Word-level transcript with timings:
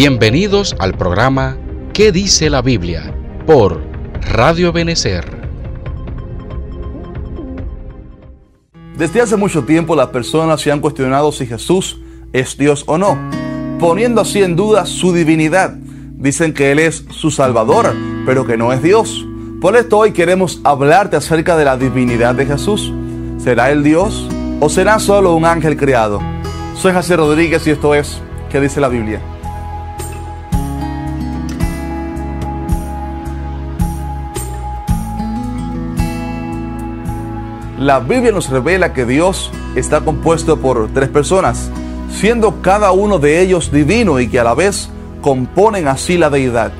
Bienvenidos 0.00 0.76
al 0.78 0.94
programa 0.94 1.56
¿Qué 1.92 2.12
dice 2.12 2.50
la 2.50 2.62
Biblia? 2.62 3.12
por 3.48 3.82
Radio 4.30 4.72
Benecer. 4.72 5.24
Desde 8.96 9.20
hace 9.20 9.34
mucho 9.34 9.64
tiempo 9.64 9.96
las 9.96 10.10
personas 10.10 10.60
se 10.60 10.70
han 10.70 10.78
cuestionado 10.78 11.32
si 11.32 11.46
Jesús 11.46 12.00
es 12.32 12.56
Dios 12.56 12.84
o 12.86 12.96
no, 12.96 13.18
poniendo 13.80 14.20
así 14.20 14.40
en 14.40 14.54
duda 14.54 14.86
su 14.86 15.12
divinidad. 15.12 15.72
Dicen 15.72 16.54
que 16.54 16.70
Él 16.70 16.78
es 16.78 17.04
su 17.10 17.32
Salvador, 17.32 17.92
pero 18.24 18.46
que 18.46 18.56
no 18.56 18.72
es 18.72 18.80
Dios. 18.80 19.26
Por 19.60 19.76
esto 19.76 19.98
hoy 19.98 20.12
queremos 20.12 20.60
hablarte 20.62 21.16
acerca 21.16 21.56
de 21.56 21.64
la 21.64 21.76
divinidad 21.76 22.36
de 22.36 22.46
Jesús. 22.46 22.92
¿Será 23.38 23.72
Él 23.72 23.82
Dios 23.82 24.28
o 24.60 24.68
será 24.68 25.00
solo 25.00 25.34
un 25.34 25.44
ángel 25.44 25.76
creado? 25.76 26.20
Soy 26.76 26.92
José 26.92 27.16
Rodríguez 27.16 27.66
y 27.66 27.72
esto 27.72 27.96
es 27.96 28.20
¿Qué 28.48 28.60
dice 28.60 28.80
la 28.80 28.88
Biblia? 28.88 29.20
La 37.78 38.00
Biblia 38.00 38.32
nos 38.32 38.50
revela 38.50 38.92
que 38.92 39.06
Dios 39.06 39.52
está 39.76 40.00
compuesto 40.00 40.58
por 40.58 40.88
tres 40.92 41.08
personas, 41.08 41.70
siendo 42.10 42.60
cada 42.60 42.90
uno 42.90 43.20
de 43.20 43.40
ellos 43.40 43.70
divino 43.70 44.18
y 44.18 44.26
que 44.26 44.40
a 44.40 44.44
la 44.44 44.54
vez 44.54 44.90
componen 45.20 45.86
así 45.86 46.18
la 46.18 46.28
deidad. 46.28 46.72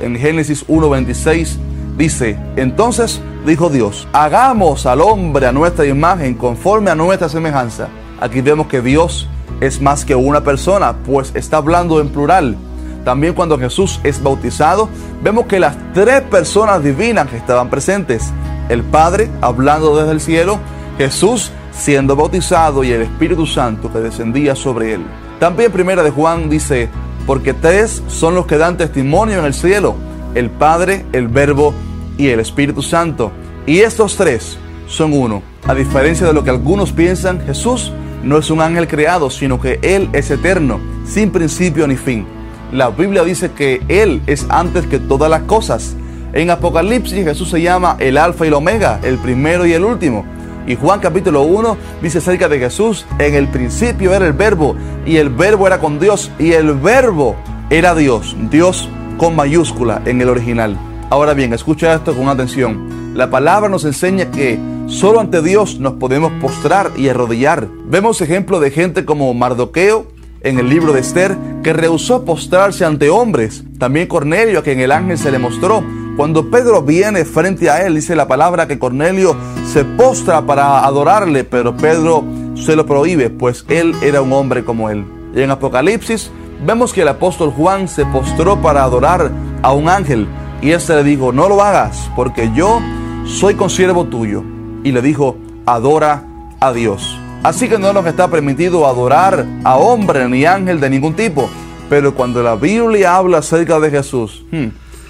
En 0.00 0.14
Génesis 0.14 0.64
1.26 0.68 1.56
dice, 1.98 2.38
entonces 2.54 3.20
dijo 3.44 3.68
Dios, 3.68 4.06
hagamos 4.12 4.86
al 4.86 5.00
hombre 5.00 5.48
a 5.48 5.52
nuestra 5.52 5.86
imagen 5.86 6.34
conforme 6.34 6.92
a 6.92 6.94
nuestra 6.94 7.28
semejanza. 7.28 7.88
Aquí 8.20 8.40
vemos 8.40 8.68
que 8.68 8.80
Dios 8.80 9.28
es 9.60 9.80
más 9.80 10.04
que 10.04 10.14
una 10.14 10.44
persona, 10.44 10.94
pues 11.04 11.32
está 11.34 11.56
hablando 11.56 12.00
en 12.00 12.10
plural. 12.10 12.56
También 13.04 13.34
cuando 13.34 13.58
Jesús 13.58 13.98
es 14.04 14.22
bautizado, 14.22 14.88
vemos 15.20 15.46
que 15.46 15.58
las 15.58 15.76
tres 15.92 16.20
personas 16.20 16.80
divinas 16.80 17.26
que 17.26 17.38
estaban 17.38 17.70
presentes, 17.70 18.32
el 18.68 18.82
Padre 18.82 19.30
hablando 19.40 19.96
desde 19.96 20.12
el 20.12 20.20
cielo, 20.20 20.58
Jesús 20.98 21.50
siendo 21.72 22.16
bautizado 22.16 22.84
y 22.84 22.92
el 22.92 23.02
Espíritu 23.02 23.46
Santo 23.46 23.92
que 23.92 23.98
descendía 23.98 24.54
sobre 24.54 24.94
él. 24.94 25.02
También 25.40 25.72
primera 25.72 26.02
de 26.02 26.10
Juan 26.10 26.48
dice, 26.48 26.88
porque 27.26 27.52
tres 27.52 28.02
son 28.08 28.34
los 28.34 28.46
que 28.46 28.58
dan 28.58 28.76
testimonio 28.76 29.38
en 29.38 29.44
el 29.44 29.54
cielo, 29.54 29.96
el 30.34 30.50
Padre, 30.50 31.04
el 31.12 31.28
Verbo 31.28 31.74
y 32.16 32.28
el 32.28 32.40
Espíritu 32.40 32.82
Santo. 32.82 33.32
Y 33.66 33.80
estos 33.80 34.16
tres 34.16 34.58
son 34.86 35.12
uno. 35.12 35.42
A 35.66 35.74
diferencia 35.74 36.26
de 36.26 36.32
lo 36.32 36.44
que 36.44 36.50
algunos 36.50 36.92
piensan, 36.92 37.40
Jesús 37.44 37.92
no 38.22 38.38
es 38.38 38.50
un 38.50 38.60
ángel 38.60 38.88
creado, 38.88 39.30
sino 39.30 39.60
que 39.60 39.78
Él 39.82 40.08
es 40.12 40.30
eterno, 40.30 40.80
sin 41.06 41.30
principio 41.30 41.86
ni 41.86 41.96
fin. 41.96 42.26
La 42.72 42.90
Biblia 42.90 43.24
dice 43.24 43.52
que 43.52 43.82
Él 43.88 44.22
es 44.26 44.46
antes 44.48 44.86
que 44.86 44.98
todas 44.98 45.30
las 45.30 45.42
cosas 45.42 45.96
en 46.34 46.50
Apocalipsis 46.50 47.24
Jesús 47.24 47.48
se 47.48 47.62
llama 47.62 47.96
el 48.00 48.18
Alfa 48.18 48.44
y 48.44 48.48
el 48.48 48.54
Omega, 48.54 48.98
el 49.02 49.18
primero 49.18 49.66
y 49.66 49.72
el 49.72 49.84
último. 49.84 50.24
Y 50.66 50.74
Juan 50.74 50.98
capítulo 50.98 51.42
1 51.42 51.76
dice 52.02 52.18
acerca 52.18 52.48
de 52.48 52.58
Jesús, 52.58 53.06
en 53.18 53.34
el 53.34 53.48
principio 53.48 54.12
era 54.12 54.26
el 54.26 54.32
verbo 54.32 54.74
y 55.06 55.16
el 55.16 55.28
verbo 55.28 55.66
era 55.66 55.78
con 55.78 56.00
Dios 56.00 56.30
y 56.38 56.52
el 56.52 56.72
verbo 56.74 57.36
era 57.70 57.94
Dios, 57.94 58.36
Dios 58.50 58.88
con 59.16 59.36
mayúscula 59.36 60.02
en 60.06 60.20
el 60.20 60.28
original. 60.28 60.76
Ahora 61.08 61.34
bien, 61.34 61.52
escucha 61.52 61.94
esto 61.94 62.14
con 62.16 62.28
atención. 62.28 63.14
La 63.14 63.30
palabra 63.30 63.68
nos 63.68 63.84
enseña 63.84 64.32
que 64.32 64.58
solo 64.88 65.20
ante 65.20 65.40
Dios 65.40 65.78
nos 65.78 65.94
podemos 65.94 66.32
postrar 66.40 66.90
y 66.96 67.08
arrodillar. 67.08 67.68
Vemos 67.86 68.20
ejemplo 68.20 68.58
de 68.58 68.72
gente 68.72 69.04
como 69.04 69.32
Mardoqueo 69.34 70.08
en 70.40 70.58
el 70.58 70.68
libro 70.68 70.92
de 70.92 71.00
Esther 71.00 71.36
que 71.62 71.72
rehusó 71.72 72.24
postrarse 72.24 72.84
ante 72.84 73.08
hombres. 73.08 73.62
También 73.78 74.08
Cornelio 74.08 74.58
a 74.58 74.62
quien 74.62 74.80
el 74.80 74.90
ángel 74.90 75.16
se 75.16 75.30
le 75.30 75.38
mostró 75.38 75.84
cuando 76.16 76.50
Pedro 76.50 76.82
viene 76.82 77.24
frente 77.24 77.68
a 77.70 77.84
él, 77.86 77.96
dice 77.96 78.14
la 78.14 78.28
palabra 78.28 78.68
que 78.68 78.78
Cornelio 78.78 79.36
se 79.72 79.84
postra 79.84 80.42
para 80.42 80.84
adorarle, 80.84 81.44
pero 81.44 81.76
Pedro 81.76 82.24
se 82.54 82.76
lo 82.76 82.86
prohíbe, 82.86 83.30
pues 83.30 83.64
él 83.68 83.94
era 84.02 84.22
un 84.22 84.32
hombre 84.32 84.64
como 84.64 84.90
él. 84.90 85.04
Y 85.34 85.42
en 85.42 85.50
Apocalipsis 85.50 86.30
vemos 86.64 86.92
que 86.92 87.02
el 87.02 87.08
apóstol 87.08 87.50
Juan 87.50 87.88
se 87.88 88.06
postró 88.06 88.60
para 88.62 88.84
adorar 88.84 89.30
a 89.62 89.72
un 89.72 89.88
ángel 89.88 90.28
y 90.62 90.70
éste 90.70 90.94
le 90.94 91.04
dijo, 91.04 91.32
no 91.32 91.48
lo 91.48 91.62
hagas, 91.62 92.10
porque 92.16 92.50
yo 92.54 92.80
soy 93.26 93.54
consiervo 93.54 94.04
tuyo. 94.04 94.42
Y 94.82 94.92
le 94.92 95.02
dijo, 95.02 95.36
adora 95.66 96.24
a 96.60 96.72
Dios. 96.72 97.18
Así 97.42 97.68
que 97.68 97.78
no 97.78 97.92
nos 97.92 98.06
está 98.06 98.28
permitido 98.28 98.86
adorar 98.86 99.44
a 99.64 99.76
hombre 99.76 100.28
ni 100.28 100.46
ángel 100.46 100.80
de 100.80 100.88
ningún 100.88 101.14
tipo. 101.14 101.50
Pero 101.90 102.14
cuando 102.14 102.42
la 102.42 102.56
Biblia 102.56 103.16
habla 103.16 103.38
acerca 103.38 103.78
de 103.78 103.90
Jesús, 103.90 104.44
hmm, 104.50 104.68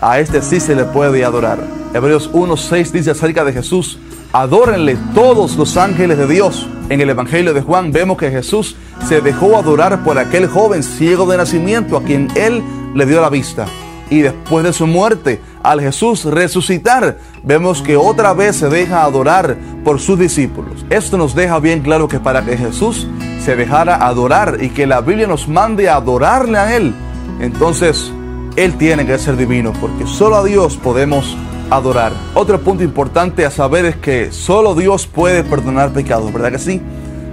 a 0.00 0.20
este 0.20 0.42
sí 0.42 0.60
se 0.60 0.74
le 0.74 0.84
puede 0.84 1.24
adorar. 1.24 1.58
Hebreos 1.94 2.30
1.6 2.32 2.90
dice 2.90 3.10
acerca 3.10 3.44
de 3.44 3.52
Jesús, 3.52 3.98
adórenle 4.32 4.96
todos 5.14 5.56
los 5.56 5.76
ángeles 5.76 6.18
de 6.18 6.26
Dios. 6.26 6.68
En 6.88 7.00
el 7.00 7.10
Evangelio 7.10 7.54
de 7.54 7.62
Juan 7.62 7.92
vemos 7.92 8.18
que 8.18 8.30
Jesús 8.30 8.76
se 9.08 9.20
dejó 9.20 9.56
adorar 9.56 10.04
por 10.04 10.18
aquel 10.18 10.46
joven 10.46 10.82
ciego 10.82 11.26
de 11.26 11.36
nacimiento 11.36 11.96
a 11.96 12.02
quien 12.02 12.28
él 12.36 12.62
le 12.94 13.06
dio 13.06 13.20
la 13.20 13.30
vista. 13.30 13.66
Y 14.08 14.20
después 14.20 14.64
de 14.64 14.72
su 14.72 14.86
muerte, 14.86 15.40
al 15.64 15.80
Jesús 15.80 16.24
resucitar, 16.24 17.18
vemos 17.42 17.82
que 17.82 17.96
otra 17.96 18.34
vez 18.34 18.56
se 18.56 18.68
deja 18.68 19.02
adorar 19.02 19.56
por 19.84 19.98
sus 19.98 20.18
discípulos. 20.18 20.84
Esto 20.90 21.16
nos 21.16 21.34
deja 21.34 21.58
bien 21.58 21.80
claro 21.80 22.06
que 22.06 22.20
para 22.20 22.44
que 22.44 22.56
Jesús 22.56 23.08
se 23.44 23.56
dejara 23.56 24.06
adorar 24.06 24.58
y 24.60 24.68
que 24.68 24.86
la 24.86 25.00
Biblia 25.00 25.26
nos 25.26 25.48
mande 25.48 25.88
a 25.88 25.96
adorarle 25.96 26.58
a 26.58 26.76
Él, 26.76 26.94
entonces 27.40 28.12
él 28.56 28.76
tiene 28.76 29.06
que 29.06 29.18
ser 29.18 29.36
divino 29.36 29.72
porque 29.80 30.06
solo 30.06 30.36
a 30.36 30.44
Dios 30.44 30.76
podemos 30.76 31.36
adorar. 31.70 32.12
Otro 32.34 32.60
punto 32.60 32.82
importante 32.82 33.44
a 33.44 33.50
saber 33.50 33.84
es 33.84 33.96
que 33.96 34.32
solo 34.32 34.74
Dios 34.74 35.06
puede 35.06 35.44
perdonar 35.44 35.92
pecados, 35.92 36.32
¿verdad 36.32 36.52
que 36.52 36.58
sí? 36.58 36.80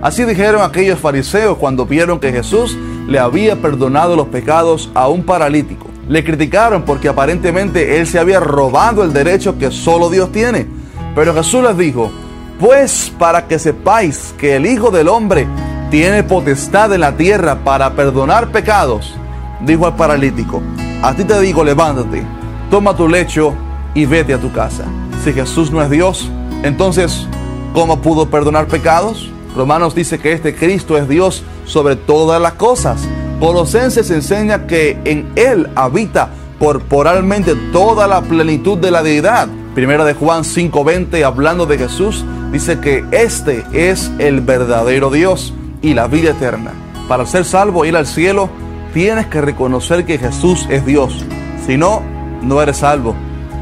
Así 0.02 0.26
dijeron 0.26 0.62
aquellos 0.62 1.00
fariseos 1.00 1.58
cuando 1.58 1.86
vieron 1.86 2.20
que 2.20 2.32
Jesús 2.32 2.78
le 3.08 3.20
había 3.20 3.56
perdonado 3.62 4.16
los 4.16 4.28
pecados 4.28 4.92
a 4.94 5.08
un 5.08 5.24
paralítico. 5.24 5.88
Le 6.10 6.24
criticaron 6.26 6.84
porque 6.84 7.08
aparentemente 7.08 8.00
él 8.00 8.08
se 8.08 8.20
había 8.20 8.42
robado 8.42 9.04
el 9.04 9.14
derecho 9.14 9.58
que 9.58 9.72
solo 9.72 10.10
Dios 10.10 10.32
tiene. 10.32 10.68
Pero 11.16 11.34
Jesús 11.34 11.64
les 11.64 11.78
dijo, 11.78 12.12
pues 12.60 13.14
para 13.18 13.48
que 13.48 13.60
sepáis 13.60 14.36
que 14.38 14.58
el 14.58 14.66
Hijo 14.66 14.92
del 14.92 15.08
Hombre 15.08 15.48
tiene 15.90 16.24
potestad 16.24 16.92
en 16.94 17.02
la 17.02 17.16
tierra 17.16 17.64
para 17.64 17.94
perdonar 17.94 18.52
pecados, 18.52 19.16
dijo 19.62 19.86
al 19.86 19.96
paralítico, 19.96 20.62
a 21.04 21.14
ti 21.14 21.26
te 21.26 21.40
digo, 21.42 21.66
levántate, 21.66 22.24
toma 22.72 22.96
tu 22.96 23.10
lecho 23.10 23.54
y 23.94 24.06
vete 24.06 24.34
a 24.34 24.40
tu 24.40 24.54
casa. 24.54 24.86
Si 25.22 25.34
Jesús 25.34 25.70
no 25.70 25.82
es 25.82 25.90
Dios, 25.90 26.32
entonces, 26.64 27.28
¿cómo 27.74 28.02
pudo 28.02 28.30
perdonar 28.30 28.68
pecados? 28.68 29.30
Romanos 29.54 29.94
dice 29.94 30.18
que 30.18 30.32
este 30.32 30.56
Cristo 30.56 30.98
es 30.98 31.10
Dios 31.10 31.44
sobre 31.66 31.98
todas 31.98 32.42
las 32.42 32.54
cosas. 32.54 33.06
Colosenses 33.42 34.10
enseña 34.12 34.66
que 34.66 34.98
en 35.04 35.30
Él 35.36 35.70
habita 35.76 36.30
corporalmente 36.58 37.54
toda 37.74 38.08
la 38.08 38.22
plenitud 38.22 38.78
de 38.78 38.92
la 38.92 39.04
deidad. 39.04 39.50
Primera 39.76 40.06
de 40.06 40.14
Juan 40.14 40.46
5:20, 40.46 41.22
hablando 41.26 41.66
de 41.66 41.80
Jesús, 41.80 42.24
dice 42.54 42.80
que 42.80 43.04
este 43.12 43.66
es 43.74 44.10
el 44.20 44.40
verdadero 44.40 45.10
Dios 45.10 45.54
y 45.82 45.96
la 45.96 46.08
vida 46.08 46.32
eterna. 46.32 46.72
Para 47.10 47.26
ser 47.26 47.44
salvo, 47.44 47.84
ir 47.84 47.98
al 47.98 48.08
cielo, 48.08 48.50
tienes 48.94 49.28
que 49.28 49.42
reconocer 49.42 50.06
que 50.06 50.18
Jesús 50.18 50.68
es 50.70 50.86
Dios. 50.86 51.26
Si 51.66 51.78
no, 51.78 52.02
no 52.42 52.62
eres 52.62 52.78
salvo. 52.78 53.16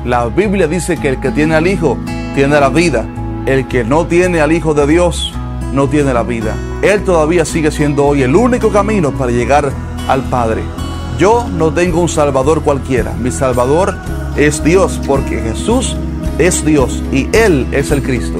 La 0.05 0.25
Biblia 0.27 0.67
dice 0.67 0.97
que 0.97 1.09
el 1.09 1.19
que 1.19 1.31
tiene 1.31 1.55
al 1.55 1.67
Hijo 1.67 1.97
tiene 2.35 2.59
la 2.59 2.69
vida. 2.69 3.05
El 3.45 3.67
que 3.67 3.83
no 3.83 4.05
tiene 4.05 4.41
al 4.41 4.51
Hijo 4.51 4.73
de 4.73 4.85
Dios 4.85 5.33
no 5.73 5.87
tiene 5.87 6.13
la 6.13 6.23
vida. 6.23 6.55
Él 6.81 7.03
todavía 7.03 7.45
sigue 7.45 7.71
siendo 7.71 8.05
hoy 8.05 8.23
el 8.23 8.35
único 8.35 8.69
camino 8.69 9.11
para 9.11 9.31
llegar 9.31 9.71
al 10.07 10.23
Padre. 10.23 10.61
Yo 11.17 11.47
no 11.49 11.71
tengo 11.71 12.01
un 12.01 12.09
Salvador 12.09 12.61
cualquiera. 12.61 13.13
Mi 13.13 13.31
Salvador 13.31 13.95
es 14.35 14.63
Dios 14.63 14.99
porque 15.05 15.39
Jesús 15.41 15.95
es 16.39 16.65
Dios 16.65 17.03
y 17.11 17.29
Él 17.35 17.67
es 17.71 17.91
el 17.91 18.01
Cristo. 18.01 18.39